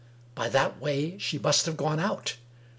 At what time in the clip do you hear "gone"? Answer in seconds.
1.77-1.99